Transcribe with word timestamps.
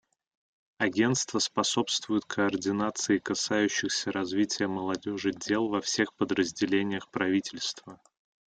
Агентство 0.79 1.37
способствует 1.37 2.25
координации 2.25 3.19
касающихся 3.19 4.11
развития 4.11 4.65
молодежи 4.65 5.31
дел 5.31 5.67
во 5.67 5.79
всех 5.79 6.15
подразделениях 6.15 7.07
правительства. 7.11 7.99